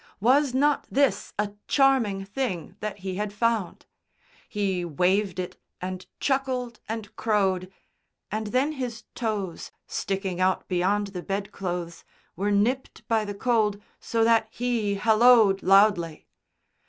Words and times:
Was 0.19 0.51
not 0.51 0.87
this 0.89 1.31
a 1.37 1.51
charming 1.67 2.25
thing 2.25 2.75
that 2.79 2.97
he 3.05 3.17
had 3.17 3.31
found? 3.31 3.85
He 4.49 4.83
waved 4.83 5.37
it 5.37 5.61
and 5.79 6.07
chuckled 6.19 6.79
and 6.89 7.15
crowed, 7.15 7.71
and 8.31 8.47
then 8.47 8.71
his 8.71 9.03
toes, 9.13 9.69
sticking 9.85 10.41
out 10.41 10.67
beyond 10.67 11.09
the 11.09 11.21
bed 11.21 11.51
clothes, 11.51 12.03
were 12.35 12.49
nipped 12.49 13.07
by 13.07 13.25
the 13.25 13.35
cold 13.35 13.79
so 13.99 14.23
that 14.23 14.47
he 14.49 14.95
halloed 14.95 15.61
loudly. 15.61 16.25